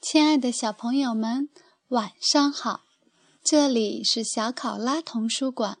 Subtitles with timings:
[0.00, 1.50] 亲爱的小朋友们，
[1.88, 2.84] 晚上好！
[3.42, 5.78] 这里是小考拉童书馆，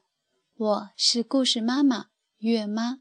[0.56, 2.06] 我是故事妈妈
[2.38, 2.98] 月妈。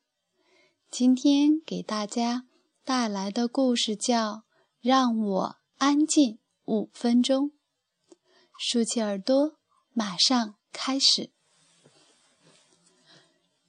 [0.92, 2.46] 今天给大家
[2.84, 4.34] 带来的故事叫
[4.82, 7.50] 《让我安静五分钟》。
[8.60, 9.58] 竖起耳朵，
[9.94, 11.35] 马上开始。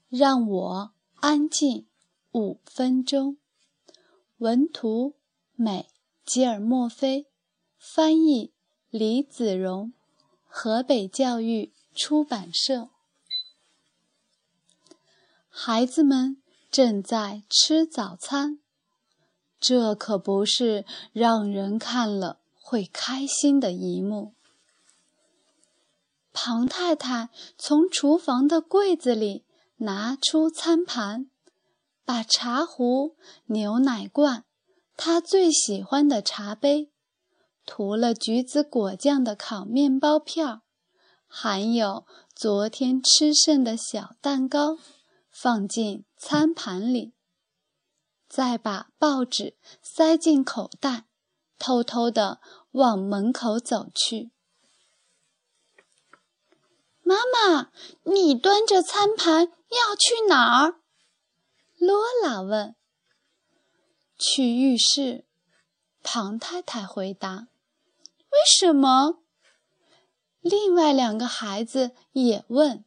[0.08, 1.86] 让我安静
[2.32, 3.38] 五分钟。
[4.38, 5.14] 文图：
[5.54, 5.88] 美，
[6.24, 7.26] 吉尔莫菲。
[7.78, 8.52] 翻译：
[8.90, 9.92] 李子荣，
[10.46, 12.88] 河北教育出版社。
[15.48, 18.58] 孩子们正在吃早餐，
[19.58, 24.34] 这可不是让人看了会开心的一幕。
[26.32, 29.45] 庞太太从厨房的柜子里
[29.78, 31.30] 拿出餐盘，
[32.04, 34.44] 把茶壶、牛奶罐、
[34.96, 36.90] 他最喜欢的茶杯。
[37.66, 40.62] 涂了橘子果酱的烤面包片儿，
[41.26, 44.78] 还有昨天吃剩的小蛋糕，
[45.30, 47.12] 放进餐盘里。
[48.28, 51.06] 再把报纸塞进口袋，
[51.58, 54.30] 偷偷地往门口走去。
[57.06, 57.70] 妈妈，
[58.02, 60.80] 你端着餐盘要去哪儿？
[61.78, 62.74] 罗拉问。
[64.18, 65.24] 去浴室。
[66.02, 67.46] 庞太太回答。
[68.32, 69.20] 为什么？
[70.40, 72.84] 另外两个孩子也问。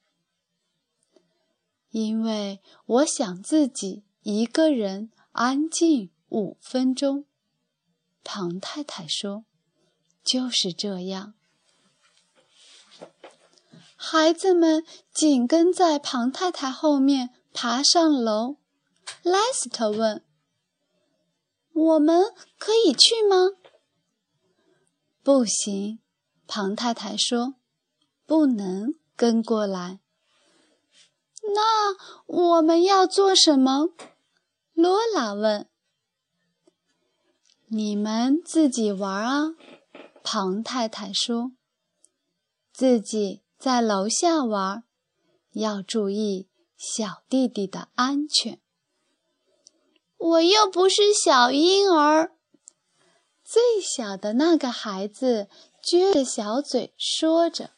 [1.92, 7.24] 因为我想自己一个人安静五分钟。
[8.26, 9.46] 庞太太说
[10.22, 11.36] ：“就是这样。”
[14.12, 14.84] 孩子们
[15.14, 18.58] 紧跟在庞太太后面爬上楼。
[19.22, 20.26] 莱斯特问
[21.72, 23.52] ：“我们可以去吗？”
[25.22, 26.00] 不行，
[26.48, 27.54] 庞太太说
[28.26, 30.00] ：“不能跟过来。”
[31.54, 33.90] 那我们要做什么？
[34.74, 35.70] 罗拉问。
[37.70, 39.54] “你们自己玩啊。”
[40.26, 41.52] 庞太太说
[42.74, 44.84] ，“自己在楼下玩，
[45.52, 46.48] 要注意
[46.78, 48.60] 小弟弟的安全。”
[50.18, 52.32] 我又不是小婴儿。
[53.44, 55.48] 最小的那个孩子
[55.84, 57.72] 撅着小嘴说着。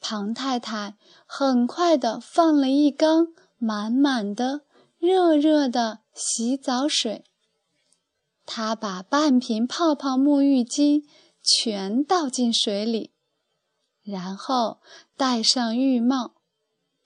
[0.00, 4.62] 庞太太很快地放了一缸满满的、
[4.98, 7.24] 热热的洗澡水。
[8.46, 11.04] 她把半瓶泡泡沐浴巾
[11.44, 13.12] 全倒进水里，
[14.02, 14.80] 然后
[15.14, 16.36] 戴上浴帽，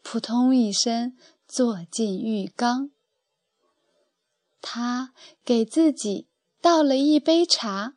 [0.00, 1.16] 扑通一声
[1.48, 2.92] 坐进浴缸。
[4.60, 5.12] 他
[5.44, 6.28] 给自己
[6.60, 7.96] 倒了一杯茶，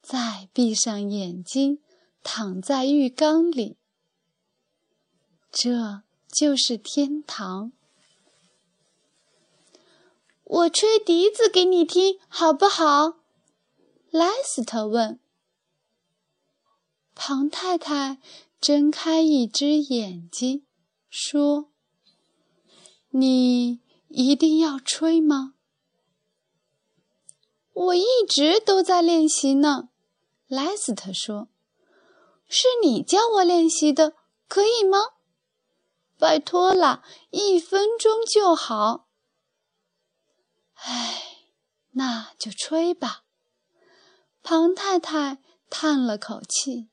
[0.00, 1.82] 再闭上眼睛，
[2.22, 3.76] 躺在浴缸里。
[5.52, 6.02] 这
[6.32, 7.72] 就是天堂。
[10.44, 13.18] 我吹笛子给你听，好不好？
[14.10, 15.20] 莱斯特问。
[17.14, 18.18] 庞太太
[18.60, 20.66] 睁开一只眼睛，
[21.08, 21.70] 说
[23.10, 25.54] ：“你一定要吹吗？”
[27.72, 29.88] 我一直都在练习呢，
[30.46, 31.48] 莱斯特说
[32.48, 34.14] ：“是你教我练习的，
[34.48, 34.98] 可以吗？
[36.18, 39.08] 拜托了，一分钟就好。”
[40.74, 41.46] 唉，
[41.92, 43.24] 那就吹吧。
[44.42, 45.38] 庞太太
[45.70, 46.88] 叹了口气。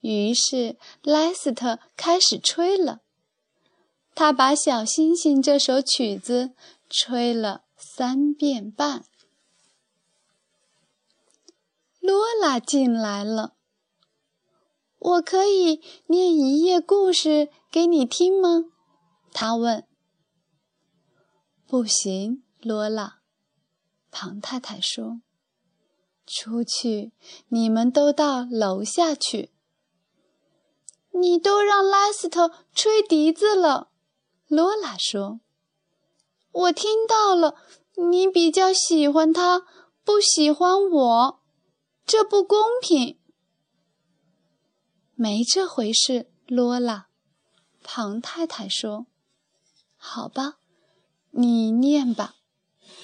[0.00, 3.00] 于是莱斯特开始吹了。
[4.14, 6.52] 他把《小星星》这首曲子
[6.88, 9.04] 吹了三遍半。
[12.00, 13.54] 罗拉进来了。
[14.98, 18.66] 我可以念一页故事给你听吗？
[19.32, 19.86] 他问。
[21.66, 23.20] 不行，罗拉。
[24.10, 25.22] 庞太太说
[26.26, 27.12] ：“出去，
[27.48, 29.50] 你们都到楼下去。”
[31.12, 33.90] 你都让拉斯特吹笛子了，
[34.46, 35.40] 罗拉说。
[36.52, 37.56] 我听到了，
[38.10, 39.66] 你比较喜欢他，
[40.04, 41.40] 不喜欢我。
[42.04, 43.20] 这不公平，
[45.14, 47.08] 没这回事，罗拉。
[47.82, 49.06] 庞太太说
[49.96, 50.58] ：“好吧，
[51.30, 52.34] 你念吧，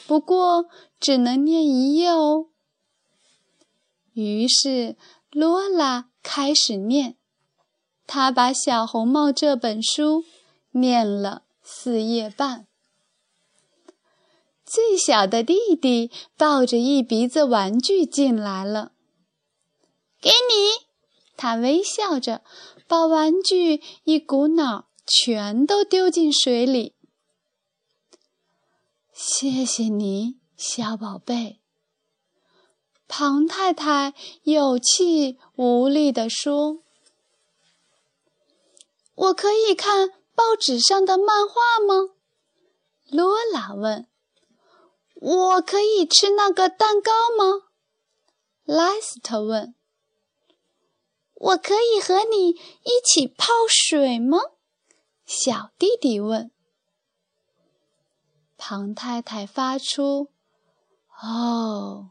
[0.07, 0.67] 不过
[0.99, 2.49] 只能念一页哦。”
[4.13, 4.97] 于是
[5.31, 7.17] 罗拉开始念
[8.07, 10.25] ：“他把《小红帽》这本书
[10.71, 12.67] 念了四页半。
[14.65, 18.93] 最小的弟弟抱着一鼻子玩具进来了，
[20.21, 20.87] 给你。
[21.37, 22.43] 他微笑着
[22.89, 26.95] 把玩具一股脑全都丢进水里。
[29.13, 31.61] 谢谢你，小宝贝。
[33.07, 36.83] 庞太太有气无力地说。
[39.17, 42.15] 我可以看报纸上的漫画吗？
[43.11, 44.07] 罗拉问。
[45.15, 47.65] 我可以吃那个蛋糕吗？
[48.65, 49.75] 莱斯特问。
[51.35, 54.39] 我可以和你一起泡水吗？
[55.25, 56.51] 小弟弟问。
[58.59, 60.29] 庞太太发出
[61.23, 62.11] “哦，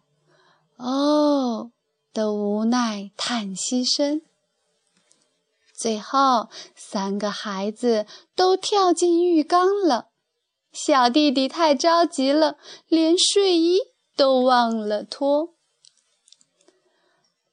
[0.78, 1.72] 哦”
[2.14, 4.22] 的无奈叹息声。
[5.76, 10.10] 最后，三个孩子都跳进浴缸了。
[10.72, 12.58] 小弟弟太着急了，
[12.88, 13.80] 连睡衣
[14.16, 15.54] 都忘了脱。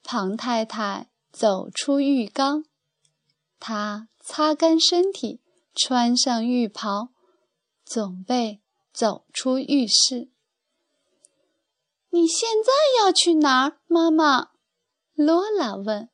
[0.04, 2.64] 庞太太走出浴缸，
[3.58, 5.40] 她擦干身体，
[5.74, 7.08] 穿上浴袍，
[7.84, 8.60] 准备
[8.92, 10.28] 走出浴室。
[12.10, 14.50] 你现在要去哪儿，妈妈？
[15.14, 16.08] 罗拉问。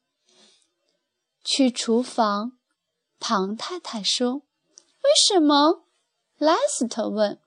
[1.50, 2.58] 去厨房，
[3.18, 4.42] 庞太太说
[5.00, 5.86] ：“为什么？”
[6.36, 7.40] 莱斯特问。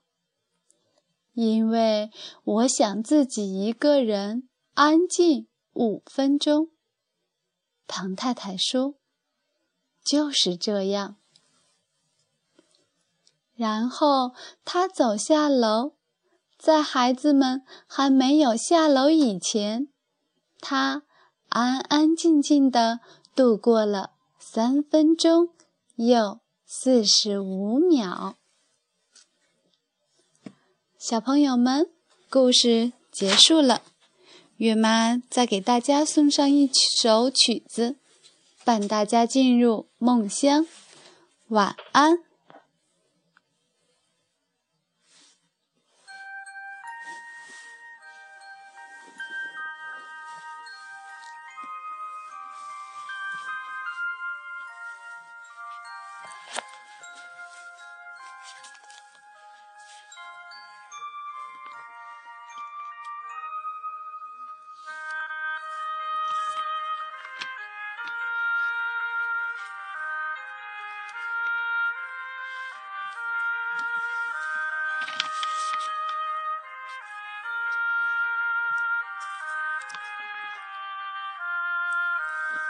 [1.34, 2.10] “因为
[2.42, 6.70] 我想自己一个人安静五分钟。”
[7.86, 8.96] 庞太太说
[10.04, 11.14] ：“就是这样。”
[13.54, 14.34] 然后
[14.64, 15.92] 他走下楼，
[16.58, 19.86] 在孩子们还没有下楼以前，
[20.58, 21.04] 他
[21.48, 22.98] 安安静静的。
[23.34, 25.48] 度过了三分钟
[25.96, 28.34] 又四十五秒，
[30.98, 31.90] 小朋友们，
[32.28, 33.82] 故事结束了。
[34.56, 36.70] 月妈再给大家送上一
[37.00, 37.96] 首曲子，
[38.64, 40.66] 伴大家进入梦乡。
[41.48, 42.31] 晚安。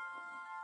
[0.00, 0.59] あ!